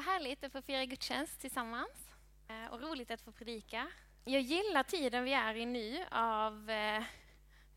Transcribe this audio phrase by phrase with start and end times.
[0.00, 2.12] Vad härligt att få fira gudstjänst tillsammans
[2.48, 3.88] eh, och roligt att få predika.
[4.24, 7.02] Jag gillar tiden vi är i nu av eh,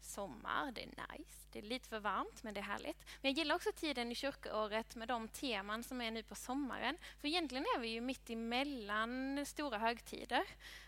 [0.01, 1.47] sommar, det är nice.
[1.51, 2.97] Det är lite för varmt, men det är härligt.
[3.21, 6.97] Men jag gillar också tiden i kyrkoåret med de teman som är nu på sommaren.
[7.21, 10.43] För egentligen är vi ju mitt emellan stora högtider.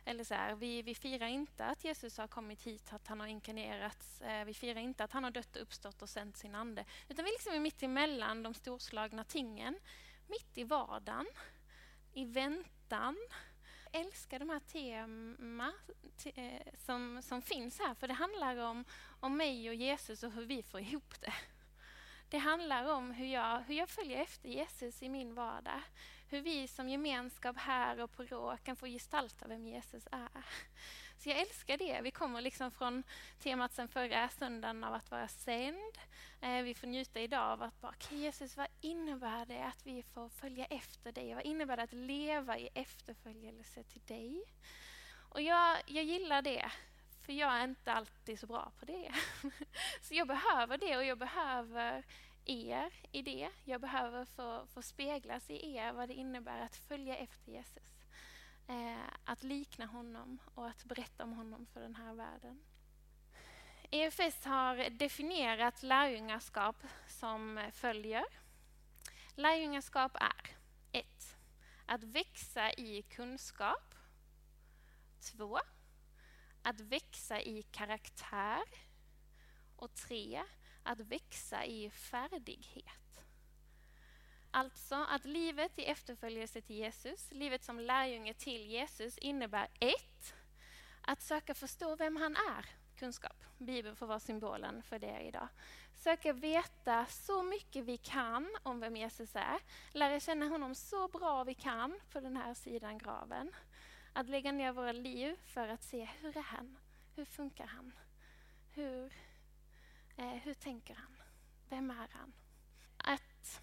[0.05, 3.27] Eller så här, vi, vi firar inte att Jesus har kommit hit, att han har
[3.27, 4.21] inkarnerats.
[4.21, 6.85] Eh, vi firar inte att han har dött och uppstått och sänt sin ande.
[7.09, 9.79] Utan vi liksom är mitt emellan de storslagna tingen
[10.27, 11.25] mitt i vardagen,
[12.13, 13.17] i väntan.
[13.91, 15.73] Jag älskar de här teman
[16.17, 18.85] te, eh, som, som finns här, för det handlar om,
[19.19, 21.33] om mig och Jesus och hur vi får ihop det.
[22.29, 25.81] Det handlar om hur jag, hur jag följer efter Jesus i min vardag.
[26.29, 30.45] Hur vi som gemenskap här och på Rå kan få gestalta vem Jesus är.
[31.17, 32.01] Så jag älskar det.
[32.01, 33.03] Vi kommer liksom från
[33.39, 35.97] temat sen förra söndagen av att vara sänd.
[36.41, 40.03] Eh, vi får njuta idag av att bara, okay, Jesus, vad innebär det att vi
[40.03, 41.33] får följa efter dig?
[41.33, 44.43] Vad innebär det att leva i efterföljelse till dig?
[45.29, 46.71] Och jag, jag gillar det,
[47.25, 49.11] för jag är inte alltid så bra på det.
[50.01, 52.03] Så jag behöver det och jag behöver
[52.45, 53.49] er i det.
[53.63, 57.95] Jag behöver få, få speglas i er vad det innebär att följa efter Jesus
[58.67, 62.63] eh, att likna honom och att berätta om honom för den här världen.
[63.91, 66.75] EFS har definierat lärjungaskap
[67.07, 68.25] som följer.
[69.35, 70.55] Lärjungaskap är
[70.91, 71.37] 1.
[71.85, 73.95] Att växa i kunskap.
[75.19, 75.59] 2.
[76.61, 78.63] Att växa i karaktär.
[79.75, 80.43] Och 3.
[80.87, 83.23] Att växa i färdighet.
[84.51, 90.33] Alltså att livet i efterföljelse till Jesus, livet som lärjunge till Jesus innebär ett,
[91.01, 92.65] att söka förstå vem han är,
[92.99, 93.43] kunskap.
[93.57, 95.47] Bibeln får vara symbolen för det idag.
[95.95, 99.59] Söka veta så mycket vi kan om vem Jesus är.
[99.91, 103.51] Lära känna honom så bra vi kan på den här sidan graven.
[104.13, 106.77] Att lägga ner våra liv för att se hur är han?
[107.15, 107.91] Hur funkar han?
[108.73, 109.13] Hur,
[110.17, 111.21] eh, hur tänker han?
[111.69, 112.33] Vem är han?
[112.97, 113.61] Att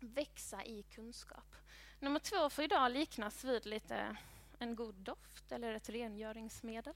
[0.00, 1.56] växa i kunskap.
[2.00, 4.16] Nummer två för idag liknas vid lite
[4.58, 6.94] en god doft eller ett rengöringsmedel.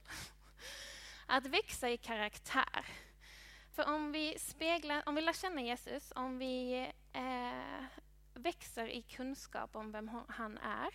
[1.26, 2.86] Att växa i karaktär.
[3.72, 6.78] För om vi, speglar, om vi lär känna Jesus, om vi
[7.12, 7.84] eh,
[8.34, 10.94] växer i kunskap om vem han är,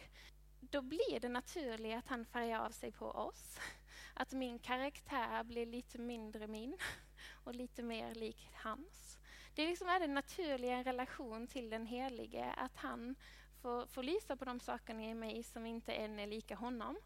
[0.60, 3.60] då blir det naturligt att han färgar av sig på oss.
[4.14, 6.78] Att min karaktär blir lite mindre min
[7.32, 9.20] och lite mer lik hans.
[9.56, 13.16] Det liksom är den naturliga relation till den helige, att han
[13.62, 16.98] får, får lysa på de sakerna i mig som inte än är lika honom,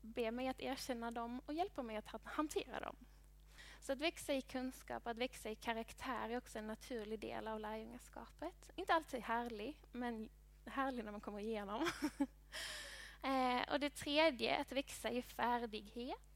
[0.00, 2.96] be mig att erkänna dem och hjälpa mig att hantera dem.
[3.80, 7.60] Så att växa i kunskap, att växa i karaktär är också en naturlig del av
[7.60, 8.70] lärjungaskapet.
[8.76, 10.28] Inte alltid härlig, men
[10.66, 11.82] härlig när man kommer igenom.
[13.22, 16.35] eh, och det tredje, att växa i färdighet.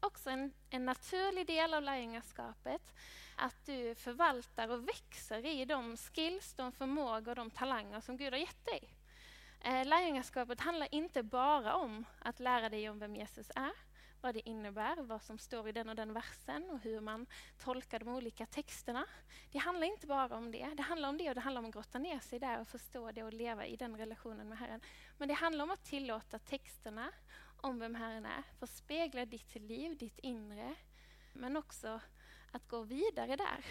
[0.00, 2.94] Också en, en naturlig del av lärjungaskapet
[3.36, 8.32] att du förvaltar och växer i de skills, de förmågor och de talanger som Gud
[8.32, 8.94] har gett dig.
[9.60, 13.72] Eh, lärjungaskapet handlar inte bara om att lära dig om vem Jesus är,
[14.20, 17.26] vad det innebär, vad som står i den och den versen och hur man
[17.58, 19.06] tolkar de olika texterna.
[19.52, 20.68] Det handlar inte bara om det.
[20.76, 23.12] Det handlar om det och det handlar om att grotta ner sig där och förstå
[23.12, 24.80] det och leva i den relationen med Herren.
[25.18, 27.12] Men det handlar om att tillåta texterna
[27.60, 30.74] om vem Herren är få spegla ditt liv, ditt inre,
[31.32, 32.00] men också
[32.52, 33.64] att gå vidare där.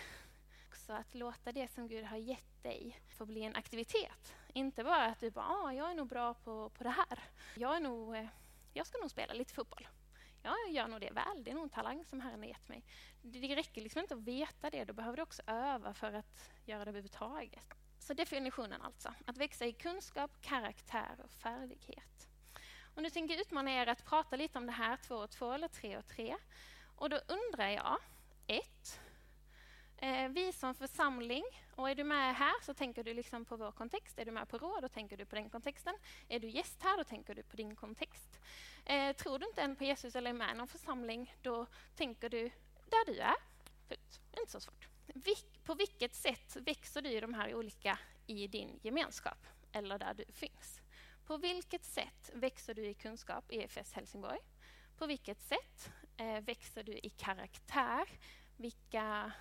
[0.67, 4.35] Också att låta det som Gud har gett dig få bli en aktivitet.
[4.53, 7.19] Inte bara att du bara, ah, jag är nog bra på, på det här.
[7.55, 8.27] Jag, är nog, eh,
[8.73, 9.87] jag ska nog spela lite fotboll.
[10.43, 11.43] Jag gör nog det väl.
[11.43, 12.83] Det är nog en talang som Herren har gett mig.
[13.21, 14.85] Det räcker liksom inte att veta det.
[14.85, 17.73] Då behöver du också öva för att göra det överhuvudtaget.
[17.99, 19.13] Så definitionen alltså.
[19.25, 22.27] Att växa i kunskap, karaktär och färdighet.
[22.97, 25.51] Och nu tänker jag utmana er att prata lite om det här, två och två
[25.51, 26.35] eller tre och tre.
[26.95, 27.97] Och då undrar jag,
[28.47, 28.99] ett,
[29.97, 31.43] eh, vi som församling,
[31.75, 34.19] och är du med här så tänker du liksom på vår kontext.
[34.19, 35.95] Är du med på råd, då tänker du på den kontexten.
[36.27, 38.39] Är du gäst här, då tänker du på din kontext.
[38.85, 41.65] Eh, tror du inte än på Jesus eller är med i någon församling, då
[41.95, 42.43] tänker du
[42.89, 43.35] där du är.
[43.87, 44.19] Punkt.
[44.39, 44.87] Inte så svårt.
[45.05, 50.13] Vil på vilket sätt växer du i de här olika i din gemenskap eller där
[50.13, 50.76] du finns?
[51.27, 54.39] På vilket sätt växer du i kunskap i EFS Helsingborg?
[54.97, 58.09] På vilket sätt eh, växer du i karaktär?
[58.57, 59.31] Vilka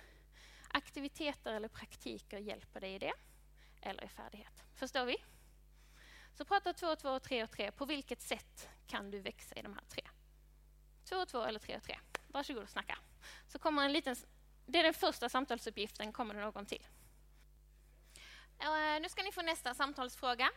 [0.67, 3.13] aktiviteter eller praktiker hjälper dig i det?
[3.81, 4.63] Eller i färdighet?
[4.75, 5.17] Förstår vi?
[6.33, 7.71] Så prata två och två och tre och tre.
[7.71, 10.03] På vilket sätt kan du växa i de här tre?
[11.09, 11.99] Två och två eller tre och tre.
[12.27, 12.97] Varsågod och snacka.
[13.47, 14.15] Så kommer en liten...
[14.65, 16.13] Det är den första samtalsuppgiften.
[16.13, 16.87] Kommer det någon till?
[18.63, 20.51] Uh, nu ska ni få nästa samtalsfråga.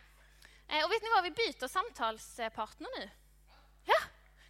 [0.71, 3.09] Eh, och vet ni vad, vi byter samtalspartner nu.
[3.85, 3.95] Ja,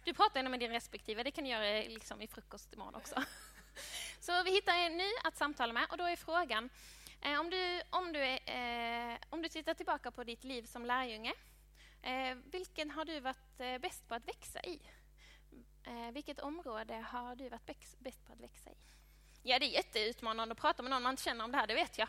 [0.04, 2.94] du pratar ändå med din respektive, det kan du göra eh, liksom i frukost imorgon
[2.94, 3.22] också.
[4.20, 6.70] Så vi hittar en ny att samtala med och då är frågan,
[7.22, 10.86] eh, om, du, om, du är, eh, om du tittar tillbaka på ditt liv som
[10.86, 11.34] lärjunge,
[12.02, 14.80] eh, vilken har du varit eh, bäst på att växa i?
[16.12, 18.76] Vilket område har du varit bäst på att växa i?
[19.42, 21.74] Ja, det är jätteutmanande att prata med någon man inte känner om det här, det
[21.74, 22.08] vet jag.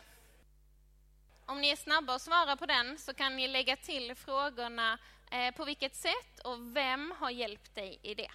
[1.46, 4.98] Om ni är snabba att svara på den så kan ni lägga till frågorna
[5.30, 8.30] eh, på vilket sätt och vem har hjälpt dig i det?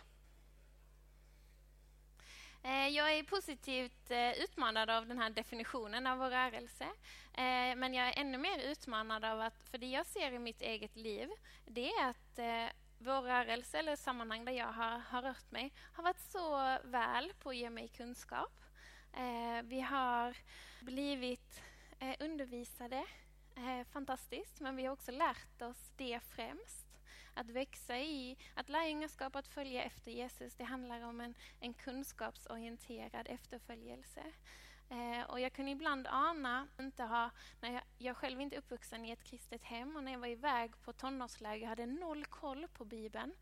[2.63, 6.83] Eh, jag är positivt eh, utmanad av den här definitionen av vår rörelse.
[7.33, 10.61] Eh, men jag är ännu mer utmanad av att, för det jag ser i mitt
[10.61, 11.29] eget liv,
[11.65, 16.03] det är att eh, vår rörelse, eller sammanhang där jag har, har rört mig, har
[16.03, 18.63] varit så väl på att ge mig kunskap.
[19.13, 20.37] Eh, vi har
[20.81, 21.61] blivit
[22.01, 23.05] Eh, undervisade,
[23.55, 26.87] eh, fantastiskt, men vi har också lärt oss det främst
[27.33, 33.27] att växa i, att lärjungaskap, att följa efter Jesus, det handlar om en, en kunskapsorienterad
[33.29, 34.23] efterföljelse.
[34.89, 37.29] Eh, och jag kunde ibland ana, inte ha,
[37.61, 40.81] när jag, jag själv inte uppvuxen i ett kristet hem och när jag var iväg
[40.81, 43.33] på tonårsläger, jag hade noll koll på Bibeln.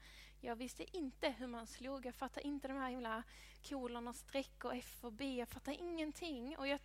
[0.42, 3.24] Jag visste inte hur man slog, jag fattade inte de här himla
[3.70, 6.58] kolon och streck och F och B, jag fattade ingenting.
[6.58, 6.80] Och jag,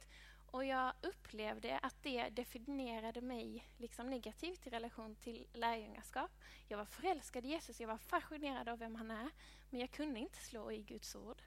[0.52, 6.30] och jag upplevde att det definierade mig liksom negativt i relation till lärjungaskap.
[6.68, 9.30] Jag var förälskad i Jesus, jag var fascinerad av vem han är,
[9.70, 11.42] men jag kunde inte slå i Guds ord.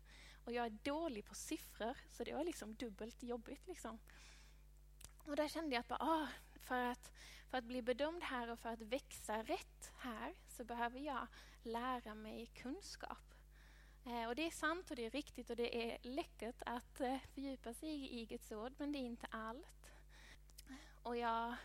[0.45, 3.67] Och jag är dålig på siffror, så det var liksom dubbelt jobbigt.
[3.67, 3.99] Liksom.
[5.25, 6.27] Och där kände jag att bara, ah,
[6.59, 7.11] för, att,
[7.49, 11.27] för att bli bedömd här och för att växa rätt här så behöver jag
[11.63, 13.34] lära mig kunskap.
[14.05, 17.17] Eh, och det är sant och det är riktigt och det är läckert att eh,
[17.33, 19.91] fördjupa sig i Guds ord, men det är inte allt.
[21.03, 21.55] Och jag,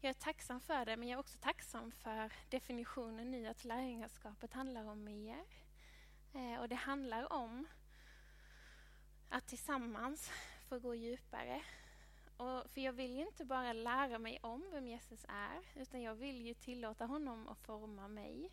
[0.00, 4.52] jag är tacksam för det, men jag är också tacksam för definitionen nu att lärjungaskapet
[4.52, 5.44] handlar om mer.
[6.34, 7.66] Eh, och det handlar om
[9.28, 10.30] att tillsammans
[10.68, 11.62] få gå djupare.
[12.36, 16.14] Och för jag vill ju inte bara lära mig om vem Jesus är, utan jag
[16.14, 18.50] vill ju tillåta honom att forma mig.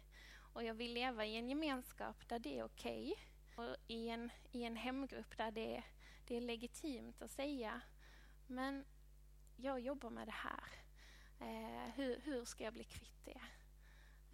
[0.54, 3.14] Och jag vill leva i en gemenskap där det är okej.
[3.54, 3.66] Okay.
[3.66, 5.84] Och i en, i en hemgrupp där det,
[6.28, 7.82] det är legitimt att säga
[8.48, 8.86] men
[9.56, 10.64] jag jobbar med det här.
[11.40, 13.42] Eh, hur, hur ska jag bli kvitt det?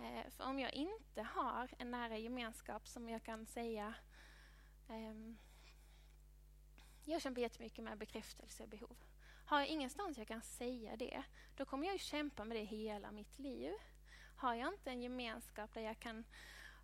[0.04, 3.94] Eh, för om jag inte har en nära gemenskap som jag kan säga
[4.90, 5.34] eh,
[7.06, 8.98] jag kämpar jättemycket med bekräftelsebehov.
[9.46, 11.24] Har jag ingenstans jag kan säga det,
[11.58, 13.74] då kommer jag kämpa med det hela mitt liv.
[14.40, 16.24] Har jag inte en gemenskap där jag kan,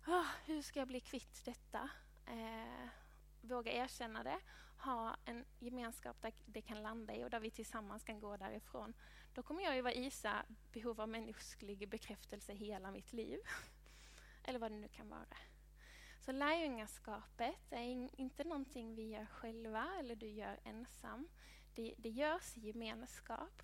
[0.06, 1.90] oh, hur ska jag bli kvitt detta?
[2.26, 2.88] Eh,
[3.40, 4.38] våga erkänna det,
[4.78, 8.94] ha en gemenskap där det kan landa i och där vi tillsammans kan gå därifrån.
[9.34, 13.38] Då kommer jag ju vara Isa, behov av mänsklig bekräftelse hela mitt liv.
[14.44, 15.36] Eller vad det nu kan vara.
[16.20, 21.28] Så lärjungaskapet är inte någonting vi gör själva eller du gör ensam.
[21.74, 23.62] Det, det görs i gemenskap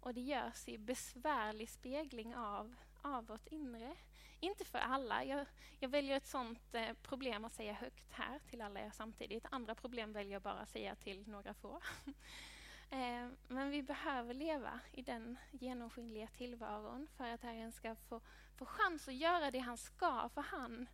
[0.00, 3.96] och det görs i besvärlig spegling av av vårt inre.
[4.40, 5.24] Inte för alla.
[5.24, 5.46] Jag,
[5.80, 9.46] jag väljer ett sånt eh, problem att säga högt här till alla er samtidigt.
[9.50, 11.80] Andra problem väljer jag bara att säga till några få.
[12.90, 18.20] eh, men vi behöver leva i den genomskinliga tillvaron för att Herren ska få,
[18.56, 20.28] få chans att göra det han ska.
[20.28, 20.88] För han,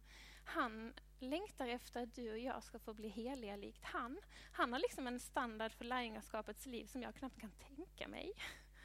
[0.44, 4.20] han längtar efter att du och jag ska få bli heliga likt han.
[4.52, 8.32] Han har liksom en standard för lärjungaskapets liv som jag knappt kan tänka mig.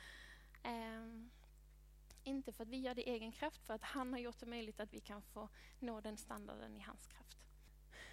[0.63, 1.35] eh,
[2.27, 4.45] inte för att vi gör det i egen kraft, för att han har gjort det
[4.45, 7.37] möjligt att vi kan få nå den standarden i hans kraft.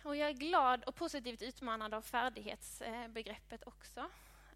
[0.04, 4.10] Och jag är glad och positivt utmanad av färdighetsbegreppet också.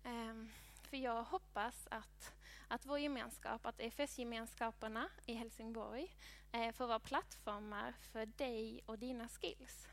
[0.04, 0.50] Ehm,
[0.90, 2.32] för jag hoppas att,
[2.68, 6.16] att vår gemenskap, att EFS-gemenskaperna i Helsingborg
[6.52, 9.88] eh, får vara plattformar för dig och dina skills.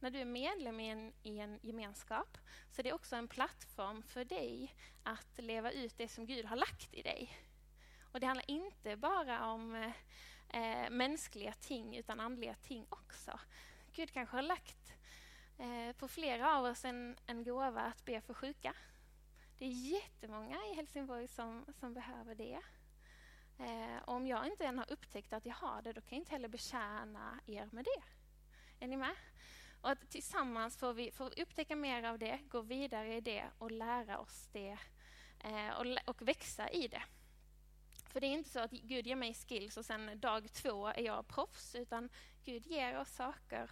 [0.00, 2.38] När du är medlem i en, i en gemenskap
[2.70, 6.56] så är det också en plattform för dig att leva ut det som Gud har
[6.56, 7.43] lagt i dig.
[8.14, 9.92] Och det handlar inte bara om eh,
[10.60, 13.40] eh, mänskliga ting utan andliga ting också.
[13.92, 14.92] Gud kanske har lagt
[15.58, 18.74] eh, på flera av oss en, en gåva att be för sjuka.
[19.58, 22.58] Det är jättemånga i Helsingborg som, som behöver det.
[23.58, 26.20] Eh, och om jag inte än har upptäckt att jag har det, då kan jag
[26.20, 28.02] inte heller betjäna er med det.
[28.84, 29.14] Är ni med?
[29.80, 33.70] Och att tillsammans får vi, får upptäcka mer av det, gå vidare i det och
[33.70, 34.78] lära oss det
[35.44, 37.02] eh, och, och växa i det.
[38.14, 41.02] För det är inte så att Gud ger mig skills och sen dag två är
[41.02, 42.08] jag proffs, utan
[42.44, 43.70] Gud ger oss saker.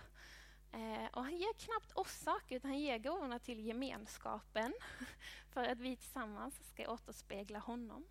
[0.72, 4.74] Eh, och han ger knappt oss saker, utan han ger gåvorna till gemenskapen
[5.52, 8.06] för att vi tillsammans ska återspegla honom.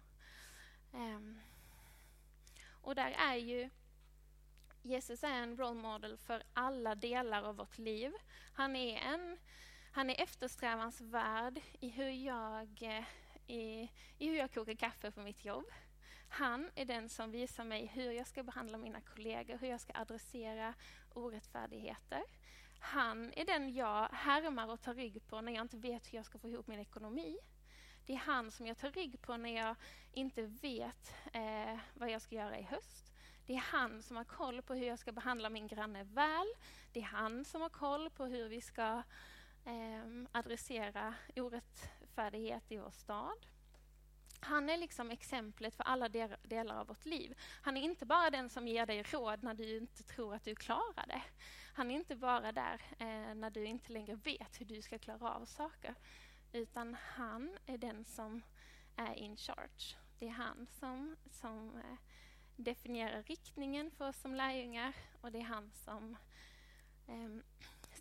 [0.93, 1.19] Eh,
[2.81, 3.69] Och där är ju
[4.83, 8.13] Jesus är en role model för alla delar av vårt liv.
[8.53, 9.37] Han är, en,
[9.91, 13.03] han är eftersträvansvärd i hur, jag, eh,
[13.47, 15.65] i, i hur jag kokar kaffe på mitt jobb.
[16.33, 19.93] Han är den som visar mig hur jag ska behandla mina kollegor, hur jag ska
[19.95, 20.73] adressera
[21.13, 22.23] orättfärdigheter.
[22.79, 26.25] Han är den jag härmar och tar rygg på när jag inte vet hur jag
[26.25, 27.37] ska få ihop min ekonomi.
[28.05, 29.75] Det är han som jag tar rygg på när jag
[30.11, 33.13] inte vet eh, vad jag ska göra i höst.
[33.45, 36.47] Det är han som har koll på hur jag ska behandla min granne väl.
[36.93, 39.03] Det är han som har koll på hur vi ska
[39.65, 43.45] eh, adressera orättfärdighet i vår stad.
[44.43, 46.09] Han är liksom exemplet för alla
[46.43, 47.37] delar av vårt liv.
[47.61, 50.55] Han är inte bara den som ger dig råd när du inte tror att du
[50.55, 51.21] klarar det.
[51.73, 55.33] Han är inte bara där eh, när du inte längre vet hur du ska klara
[55.33, 55.95] av saker.
[56.51, 58.41] Utan han är den som
[58.95, 59.97] är in charge.
[60.19, 61.97] Det är han som, som eh,
[62.55, 66.17] definierar riktningen för oss som lärjungar och det är han som,
[67.07, 67.29] eh,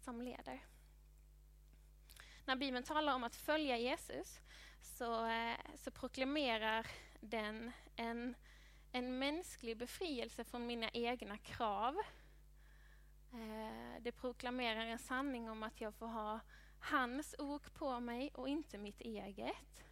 [0.05, 0.61] som leder.
[2.45, 4.41] När Bibeln talar om att följa Jesus
[4.83, 6.87] så, eh, så proklamerar
[7.21, 8.35] den en,
[8.93, 11.97] en mänsklig befrielse från mina egna krav.
[13.33, 16.41] Eh, det proklamerar en sanning om att jag får ha
[16.81, 19.85] hans ok på mig och inte mitt eget.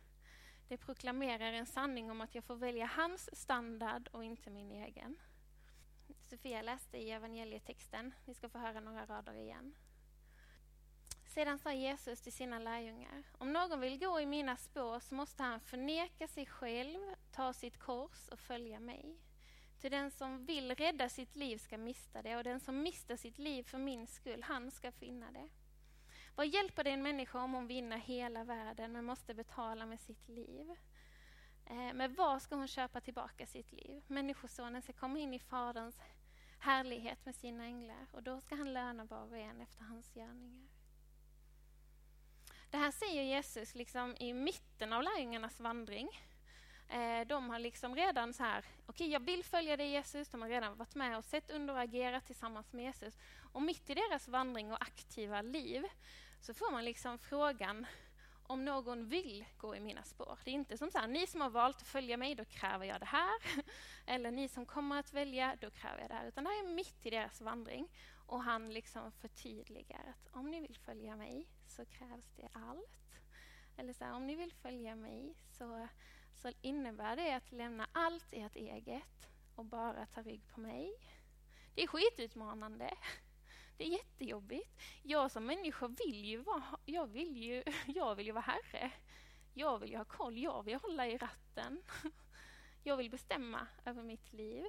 [0.68, 5.16] Det proklamerar en sanning om att jag får välja hans standard och inte min egen.
[6.30, 8.14] Sofia läste i evangelietexten.
[8.24, 9.74] Ni ska få höra några rader igen.
[11.38, 15.42] Sedan sa Jesus till sina lärjungar, om någon vill gå i mina spår så måste
[15.42, 16.98] han förneka sig själv,
[17.32, 19.16] ta sitt kors och följa mig.
[19.80, 23.38] Till den som vill rädda sitt liv ska mista det och den som mister sitt
[23.38, 25.48] liv för min skull, han ska finna det.
[26.34, 30.28] Vad hjälper det en människa om hon vinner hela världen men måste betala med sitt
[30.28, 30.70] liv?
[31.66, 34.02] Eh, men vad ska hon köpa tillbaka sitt liv?
[34.06, 36.00] Människosonen ska komma in i Faderns
[36.58, 40.77] härlighet med sina änglar och då ska han löna var och en efter hans gärningar.
[42.70, 46.08] Det här säger Jesus liksom i mitten av lärjungarnas vandring.
[46.88, 50.42] Eh, de har liksom redan så här, okej okay, jag vill följa dig Jesus, de
[50.42, 53.18] har redan varit med och sett under och agerat tillsammans med Jesus.
[53.52, 55.84] Och mitt i deras vandring och aktiva liv
[56.40, 57.86] så får man liksom frågan
[58.46, 60.38] om någon vill gå i mina spår.
[60.44, 62.86] Det är inte som så här, ni som har valt att följa mig, då kräver
[62.86, 63.40] jag det här.
[64.06, 66.26] Eller ni som kommer att välja, då kräver jag det här.
[66.26, 67.88] Utan det här är mitt i deras vandring.
[68.28, 73.20] Och han liksom förtydligar att om ni vill följa mig så krävs det allt.
[73.76, 75.88] Eller så här, om ni vill följa mig så,
[76.34, 80.92] så innebär det att lämna allt ert eget och bara ta rygg på mig.
[81.74, 82.94] Det är skitutmanande.
[83.76, 84.82] Det är jättejobbigt.
[85.02, 88.92] Jag som människa vill ju vara, jag vill ju, jag vill ju vara herre.
[89.54, 91.82] Jag vill ju ha koll, jag vill hålla i ratten.
[92.82, 94.64] Jag vill bestämma över mitt liv.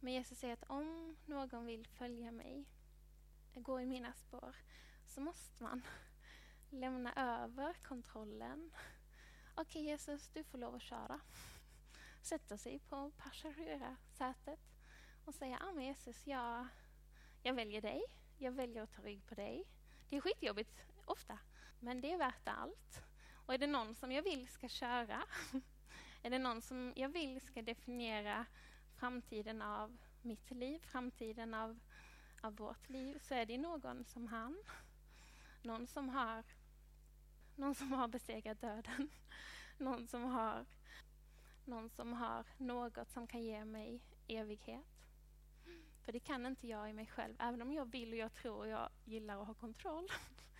[0.00, 2.64] Men Jesus säger att om någon vill följa mig,
[3.54, 4.56] gå i mina spår,
[5.06, 5.82] så måste man
[6.70, 7.12] lämna
[7.42, 8.70] över kontrollen.
[9.54, 11.20] Okej okay, Jesus, du får lov att köra.
[12.22, 14.60] Sätta sig på passagerarsätet
[15.24, 16.66] och säga, ja ah, men Jesus, jag,
[17.42, 18.02] jag väljer dig.
[18.38, 19.64] Jag väljer att ta rygg på dig.
[20.08, 21.38] Det är skitjobbigt ofta,
[21.80, 23.02] men det är värt allt.
[23.46, 25.22] Och är det någon som jag vill ska köra,
[26.22, 28.46] är det någon som jag vill ska definiera
[28.96, 31.78] framtiden av mitt liv, framtiden av,
[32.40, 34.56] av vårt liv, så är det någon som han.
[35.62, 36.44] Någon som har,
[37.56, 39.08] någon som har besegrat döden.
[39.78, 40.66] Någon som har,
[41.64, 44.96] någon som har något som kan ge mig evighet.
[46.04, 47.34] För det kan inte jag i mig själv.
[47.38, 50.08] Även om jag vill och jag tror och jag gillar att ha kontroll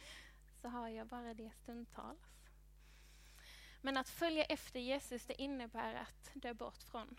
[0.62, 2.36] så har jag bara det stundtals.
[3.80, 7.18] Men att följa efter Jesus det innebär att dö bort från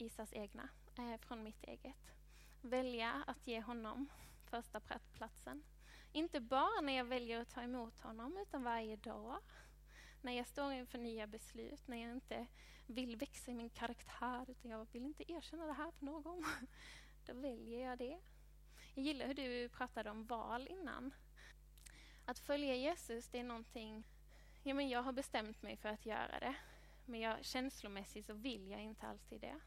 [0.00, 2.12] Isas egna, eh, från mitt eget.
[2.62, 4.08] Välja att ge honom
[4.44, 4.80] första
[5.12, 5.62] platsen.
[6.12, 9.38] Inte bara när jag väljer att ta emot honom, utan varje dag.
[10.22, 12.46] När jag står inför nya beslut, när jag inte
[12.86, 16.44] vill växa i min karaktär, utan jag vill inte erkänna det här för någon.
[17.26, 18.18] Då väljer jag det.
[18.94, 21.14] Jag gillar hur du pratade om val innan.
[22.24, 24.06] Att följa Jesus, det är någonting...
[24.62, 26.54] Ja, men jag har bestämt mig för att göra det.
[27.04, 29.60] Men jag, känslomässigt så vill jag inte alltid det.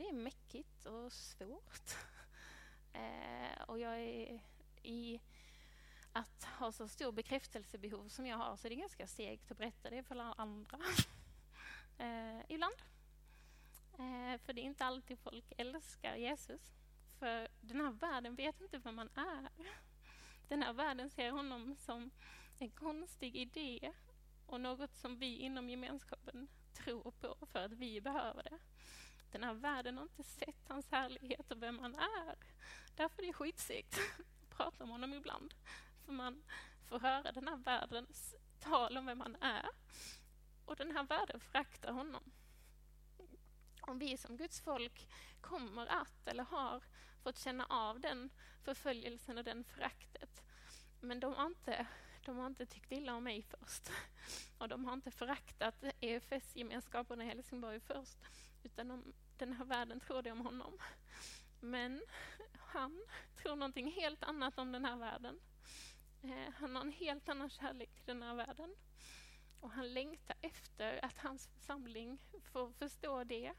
[0.00, 1.96] För det är mäckigt och svårt.
[2.92, 4.40] eh, och jag är
[4.82, 5.20] i
[6.12, 9.90] att ha så stor bekräftelsebehov som jag har så är det ganska segt att berätta
[9.90, 10.78] det för andra.
[11.98, 12.74] eh, ibland.
[13.92, 16.72] Eh, för det är inte alltid folk älskar Jesus.
[17.18, 19.48] För den här världen vet inte vem man är.
[20.48, 22.10] Den här världen ser honom som
[22.58, 23.92] en konstig idé
[24.46, 28.58] och något som vi inom gemenskapen tror på för att vi behöver det.
[29.30, 32.36] Den här världen har inte sett hans härlighet och vem han är.
[32.96, 35.54] Därför är det skitsegt att prata om honom ibland.
[36.04, 36.42] För man
[36.88, 39.68] får höra den här världens tal om vem han är.
[40.64, 42.32] Och den här världen föraktar honom.
[43.80, 45.08] Om vi som Guds folk
[45.40, 46.82] kommer att, eller har,
[47.22, 48.30] fått känna av den
[48.64, 50.42] förföljelsen och den föraktet.
[51.00, 51.86] Men de har inte,
[52.24, 53.90] de har inte tyckt illa om mig först.
[54.58, 58.18] Och de har inte föraktat EFS-gemenskapen i Helsingborg först.
[58.62, 60.78] Utan om den här världen tror det om honom.
[61.60, 62.02] Men
[62.58, 63.02] han
[63.36, 65.40] tror någonting helt annat om den här världen.
[66.22, 68.74] Eh, han har en helt annan kärlek till den här världen.
[69.60, 72.18] Och han längtar efter att hans församling
[72.52, 73.52] får förstå det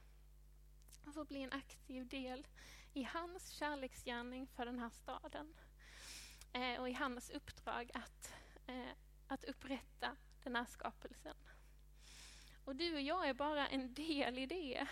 [1.05, 2.47] och får bli en aktiv del
[2.93, 5.53] i hans kärleksgärning för den här staden.
[6.53, 8.33] Eh, och i hans uppdrag att,
[8.67, 8.91] eh,
[9.27, 11.35] att upprätta den här skapelsen.
[12.65, 14.87] Och du och jag är bara en del i det.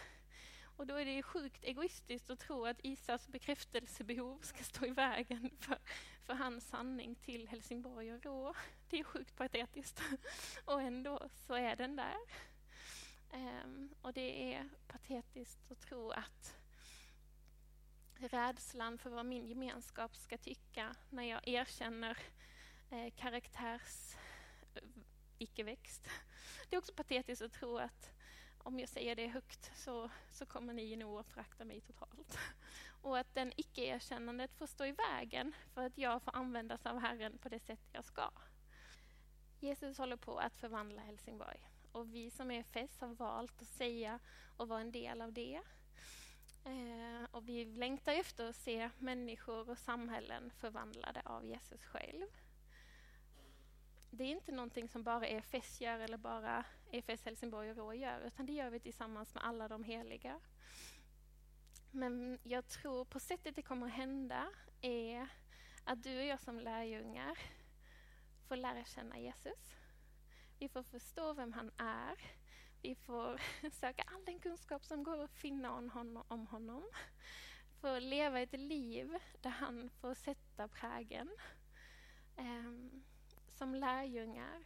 [0.80, 5.52] Och då är det sjukt egoistiskt att tro att Isas bekräftelsebehov ska stå i vägen
[5.60, 5.78] för,
[6.26, 8.54] för hans sanning till Helsingborg och Rå.
[8.90, 10.02] Det är sjukt patetiskt.
[10.66, 12.18] Och ändå så är den där.
[13.34, 16.58] Um, och det är patetiskt att tro att
[18.16, 22.18] rädslan för vad min gemenskap ska tycka när jag erkänner
[22.90, 24.16] eh, karaktärs
[25.40, 26.10] icke-växt.
[26.70, 28.12] Det är också patetiskt att tro att
[28.58, 32.38] om jag säger det högt så, så kommer ni nog att förakta mig totalt.
[33.02, 37.38] Och att den icke-erkännandet får stå i vägen för att jag får användas av Herren
[37.38, 38.32] på det sätt jag ska.
[39.60, 44.20] Jesus håller på att förvandla Helsingborg och vi som är FES har valt att säga
[44.58, 45.62] och vara en del av det.
[46.66, 52.26] Eh, och vi längtar efter att se människor och samhällen förvandlade av Jesus själv.
[54.12, 58.22] Det är inte någonting som bara EFS gör eller bara EFS Helsingborg och Rå gör,
[58.22, 60.40] utan det gör vi tillsammans med alla de heliga.
[61.92, 64.50] Men jag tror på sättet det kommer att hända
[64.82, 65.28] är
[65.84, 67.40] att du och jag som lärjungar
[68.48, 69.76] får lära känna Jesus.
[70.60, 72.18] Vi får förstå vem han är.
[72.82, 76.24] Vi får söka all den kunskap som går att finna om honom.
[76.28, 76.84] Om honom.
[77.82, 81.30] Får leva ett liv där han får sätta prägen.
[82.38, 83.04] Um,
[83.60, 84.64] som lärjungar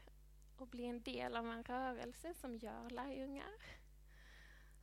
[0.58, 3.53] och bli en del av en rörelse som gör lärjungar.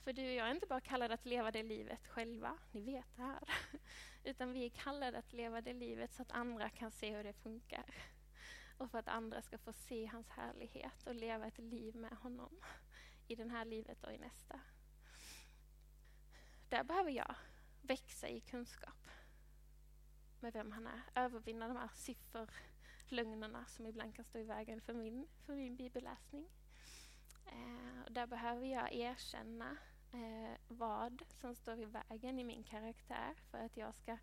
[0.05, 3.17] För du och jag är inte bara kallade att leva det livet själva, ni vet
[3.17, 3.43] det här.
[4.25, 7.33] Utan vi är kallade att leva det livet så att andra kan se hur det
[7.33, 7.95] funkar
[8.79, 12.61] och för att andra ska få se hans härlighet och leva ett liv med honom
[13.29, 14.61] i det här livet och i nästa.
[16.69, 17.35] Där behöver jag
[17.83, 19.09] växa i kunskap
[20.41, 21.03] med vem han är.
[21.15, 21.91] Övervinna de här
[23.13, 26.49] lögnerna som ibland kan stå i vägen för min, för min bibelläsning.
[27.47, 29.77] Eh, där behöver jag erkänna
[30.13, 34.19] eh, vad som står i vägen i min karaktär för att jag ska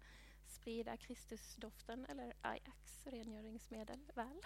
[0.48, 4.42] sprida Kristusdoften, eller Ajax, rengöringsmedel, väl.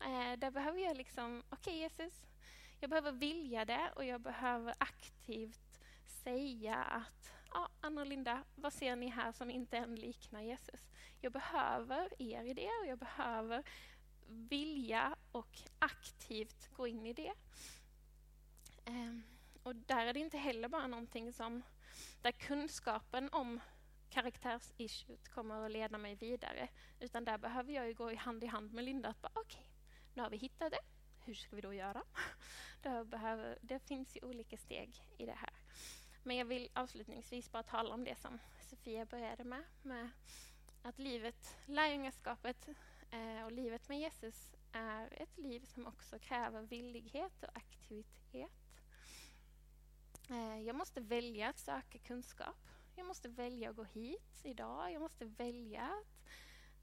[0.00, 2.26] eh, där behöver jag liksom, okej okay, Jesus,
[2.80, 8.72] jag behöver vilja det och jag behöver aktivt säga att ja, Anna och Linda, vad
[8.72, 10.80] ser ni här som inte än liknar Jesus?
[11.24, 13.62] Jag behöver er i det och jag behöver
[14.26, 17.32] vilja och aktivt gå in i det.
[18.84, 19.22] Ehm,
[19.62, 21.62] och där är det inte heller bara någonting som
[22.22, 23.60] där kunskapen om
[24.10, 26.68] karaktärsissuet kommer att leda mig vidare.
[27.00, 29.08] Utan där behöver jag ju gå i hand i hand med Linda.
[29.08, 29.66] att Okej, okay,
[30.14, 30.82] nu har vi hittat det.
[31.24, 32.02] Hur ska vi då göra?
[32.82, 35.52] Det, behöver, det finns ju olika steg i det här.
[36.22, 39.64] Men jag vill avslutningsvis bara tala om det som Sofia började med.
[39.82, 40.10] med
[40.84, 42.68] att livet, lärjungaskapet
[43.10, 48.50] eh, och livet med Jesus är ett liv som också kräver villighet och aktivitet.
[50.30, 52.70] Eh, jag måste välja att söka kunskap.
[52.96, 54.92] Jag måste välja att gå hit idag.
[54.92, 56.28] Jag måste välja att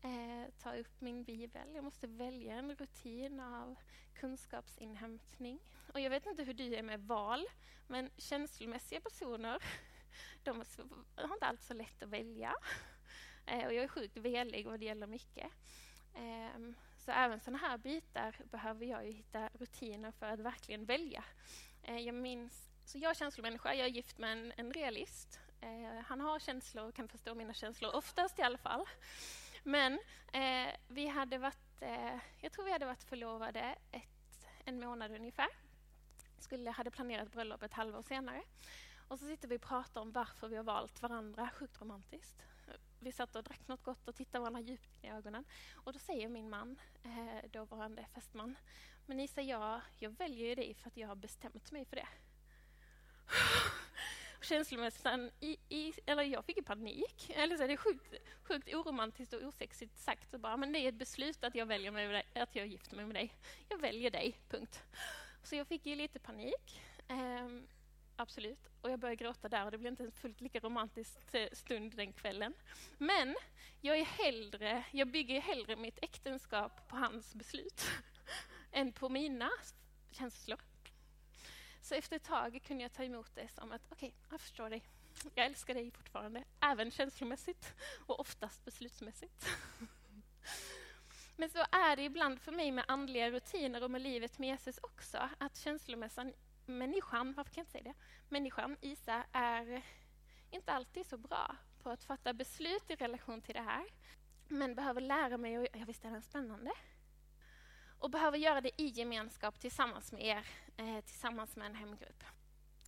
[0.03, 1.75] eh, ta upp min bibel.
[1.75, 3.75] Jag måste välja en rutin av
[4.13, 5.59] kunskapsinhämtning.
[5.93, 7.45] Och jag vet inte hur du är med val,
[7.87, 9.63] men känslomässiga personer
[10.43, 10.63] de
[11.15, 12.55] har inte alls så lätt att välja.
[13.51, 15.51] Eh, och jag är sjukt velig vad det gäller mycket.
[16.13, 16.61] Eh,
[16.97, 21.23] så även sådana här bitar behöver jag ju hitta rutiner för att verkligen välja.
[21.83, 25.39] Eh, jag minns, så jag är känslomänniska, jag är gift med en, en realist.
[25.61, 28.85] Eh, han har känslor och kan förstå mina känslor, oftast i alla fall.
[29.63, 29.93] Men
[30.33, 35.49] eh, vi hade varit, eh, jag tror vi hade varit förlovade ett, en månad ungefär.
[36.39, 38.43] Skulle, hade planerat bröllop ett halvår senare.
[39.07, 41.49] Och så sitter vi och pratar om varför vi har valt varandra.
[41.53, 42.43] Sjukt romantiskt.
[43.03, 45.45] Vi satt och drack något gott och tittade varandra djupt i ögonen.
[45.75, 48.55] Och då säger min man, eh, dåvarande fästman,
[49.05, 52.07] men Isa, jag, jag väljer ju dig för att jag har bestämt mig för det.
[54.41, 55.07] Känslomässigt,
[55.39, 57.29] i, i, eller jag fick panik.
[57.29, 60.31] Eller så är det sjukt, sjukt oromantiskt och osexigt sagt.
[60.31, 62.95] Så bara, men det är ett beslut att jag väljer mig dig, att jag gifter
[62.95, 63.33] mig med dig.
[63.69, 64.83] Jag väljer dig, punkt.
[65.43, 66.81] Så jag fick ju lite panik.
[67.07, 67.47] Eh,
[68.21, 68.69] absolut.
[68.81, 71.19] Och jag började gråta där och det blev inte en fullt lika romantisk
[71.51, 72.53] stund den kvällen.
[72.97, 73.36] Men
[73.81, 77.84] jag, är hellre, jag bygger hellre mitt äktenskap på hans beslut
[78.71, 79.49] än på mina
[80.12, 80.60] känslor.
[81.81, 84.69] Så efter ett tag kunde jag ta emot det som att okej, okay, jag förstår
[84.69, 84.84] dig.
[85.36, 87.73] Jag älskar dig fortfarande, även känslomässigt
[88.05, 89.47] och oftast beslutsmässigt.
[91.36, 94.79] Men så är det ibland för mig med andliga rutiner och med livet med Jesus
[94.84, 96.34] också, att känslomässan,
[96.77, 97.93] människan, varför kan jag inte säga det?
[98.29, 99.81] Människan, Isa, är
[100.51, 103.86] inte alltid så bra på att fatta beslut i relation till det här.
[104.47, 106.71] Men behöver lära mig, och ja, visst är den spännande?
[108.01, 112.23] och behöver göra det i gemenskap tillsammans med er, eh, tillsammans med en hemgrupp.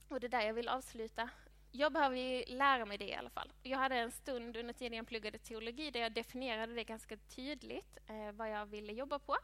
[0.10, 1.30] Och det är där jag vill avsluta.
[1.72, 3.54] Jag behöver lära mig det i alla fall.
[3.64, 7.98] Jag hade en stund under tiden jag pluggade teologi där jag definierade det ganska tydligt,
[8.08, 9.36] eh, vad jag ville jobba på.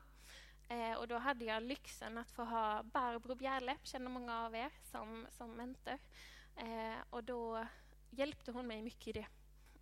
[0.69, 4.71] Eh, och då hade jag lyxen att få ha Barbro Bjärle, känner många av er,
[4.91, 5.97] som, som mentor.
[6.55, 7.67] Eh, och då
[8.09, 9.27] hjälpte hon mig mycket i det.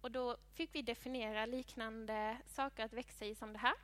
[0.01, 3.75] Och då fick vi definiera liknande saker att växa i som det här.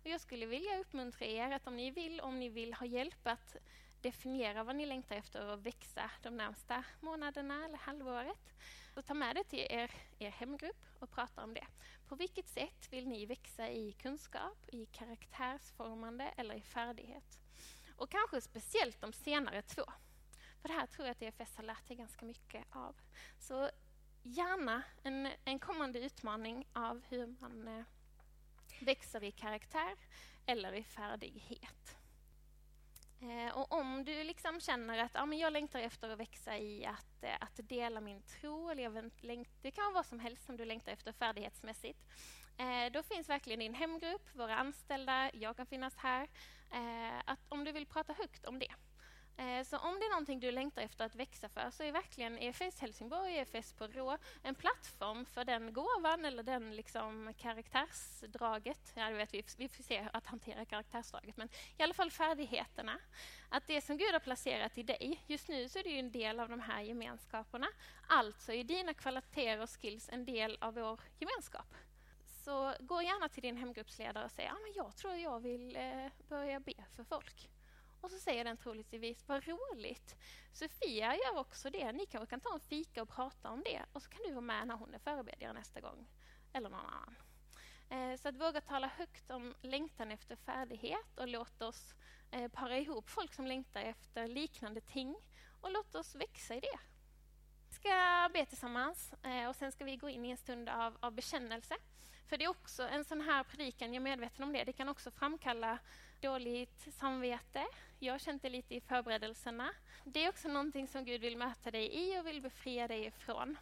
[0.00, 3.26] Och jag skulle vilja uppmuntra er att om ni vill, om ni vill ha hjälp
[3.26, 3.56] att
[4.02, 8.54] definiera vad ni längtar efter att växa de närmsta månaderna eller halvåret,
[8.94, 11.66] så ta med det till er, er hemgrupp och prata om det.
[12.08, 17.38] På vilket sätt vill ni växa i kunskap, i karaktärsformande eller i färdighet?
[17.96, 19.84] Och kanske speciellt de senare två.
[20.62, 22.96] För det här tror jag att EFS har lärt sig ganska mycket av.
[23.38, 23.70] Så
[24.22, 27.84] gärna en, en kommande utmaning av hur man eh,
[28.80, 29.96] växer i karaktär
[30.46, 31.97] eller i färdighet.
[33.20, 36.86] Eh, och om du liksom känner att ja, men jag längtar efter att växa i
[36.86, 40.46] att, eh, att dela min tro, eller jag längt, det kan vara vad som helst
[40.46, 41.98] som du längtar efter färdighetsmässigt,
[42.58, 46.28] eh, då finns verkligen din hemgrupp, våra anställda, jag kan finnas här.
[47.24, 48.72] Att om du vill prata högt om det,
[49.38, 52.38] Eh, så om det är någonting du längtar efter att växa för så är verkligen
[52.38, 58.92] EFS Helsingborg, EFS på Rå en plattform för den gåvan eller den liksom karaktärsdraget.
[58.94, 62.98] Ja, vet, vi, vi får se att hantera karaktärsdraget, men i alla fall färdigheterna.
[63.48, 66.40] Att det som Gud har placerat i dig, just nu så är det en del
[66.40, 67.66] av de här gemenskaperna.
[68.08, 71.74] Alltså är dina kvaliteter och skills en del av vår gemenskap.
[72.44, 76.06] Så gå gärna till din hemgruppsledare och säg att ah, jag tror jag vill eh,
[76.28, 77.48] börja be för folk.
[78.00, 80.16] Och så säger den troligtvis, vad roligt.
[80.52, 81.92] Sofia gör också det.
[81.92, 83.82] Ni kanske kan ta en fika och prata om det.
[83.92, 86.06] Och så kan du vara med när hon är förebedjare nästa gång.
[86.52, 87.16] Eller någon annan.
[87.90, 91.94] Eh, så att våga tala högt om längtan efter färdighet och låt oss
[92.30, 95.16] eh, para ihop folk som längtar efter liknande ting
[95.60, 96.78] och låt oss växa i det.
[97.68, 100.96] Vi ska be tillsammans eh, och sen ska vi gå in i en stund av,
[101.00, 101.74] av bekännelse.
[102.28, 104.88] För det är också en sån här predikan, jag är medveten om det, det kan
[104.88, 105.78] också framkalla
[106.20, 107.66] dåligt samvete.
[107.98, 109.70] Jag har känt det lite i förberedelserna.
[110.04, 113.56] Det är också någonting som Gud vill möta dig i och vill befria dig ifrån.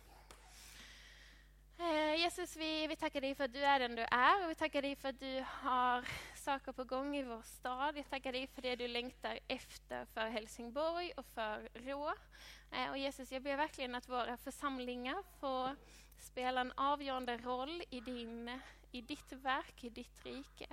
[1.78, 4.54] Eh, Jesus, vi, vi tackar dig för att du är den du är och vi
[4.54, 7.96] tackar dig för att du har saker på gång i vår stad.
[7.96, 12.14] Jag tackar dig för det du längtar efter för Helsingborg och för Rå.
[12.72, 15.76] Eh, och Jesus, jag ber verkligen att våra församlingar får
[16.18, 18.60] spela en avgörande roll i, din,
[18.92, 20.66] i ditt verk, i ditt rike.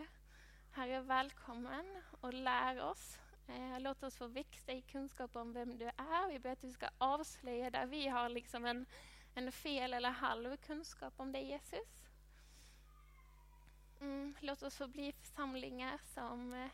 [0.75, 1.86] Herre, välkommen
[2.21, 3.19] och lär oss.
[3.47, 6.31] Eh, låt oss få växa i kunskap om vem du är.
[6.31, 8.86] Vi ber att du ska avslöja där vi har liksom en,
[9.36, 12.03] en fel eller halv kunskap om dig, Jesus.
[14.01, 16.71] Mm, låt oss få bli församlingar som, eh,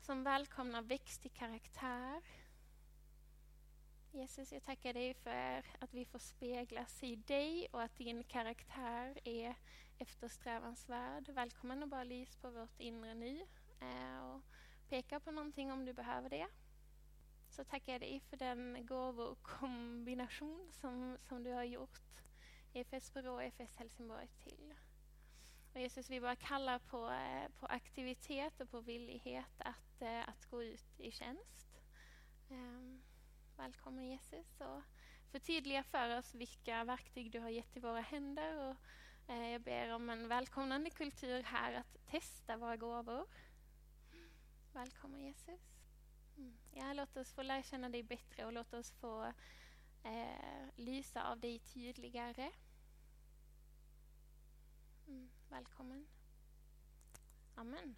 [0.00, 2.22] som välkomnar växt i karaktär.
[4.14, 9.18] Jesus, jag tackar dig för att vi får speglas i dig och att din karaktär
[9.24, 9.54] är
[9.98, 11.28] eftersträvansvärd.
[11.28, 13.46] Välkommen och bara lys på vårt inre nu
[13.80, 14.42] eh, och
[14.88, 16.46] peka på någonting om du behöver det.
[17.50, 22.00] Så tackar jag dig för den gåvokombination som, som du har gjort
[22.72, 24.74] EFS Borå och EFS Helsingborg till.
[25.74, 30.46] Och Jesus, vi bara kallar på, eh, på aktivitet och på villighet att, eh, att
[30.50, 31.66] gå ut i tjänst.
[32.50, 33.02] Ehm.
[33.56, 34.82] Välkommen Jesus och
[35.30, 38.76] förtydliga för oss vilka verktyg du har gett till våra händer och
[39.26, 43.26] Eh, jag ber om en välkomnande kultur här att testa våra gåvor.
[44.72, 45.60] Välkommen Jesus.
[46.36, 46.56] Mm.
[46.72, 49.32] Ja, låt oss få lära känna dig bättre och låt oss få
[50.04, 52.50] eh, lysa av dig tydligare.
[55.06, 55.30] Mm.
[55.48, 56.06] Välkommen.
[57.54, 57.96] Amen.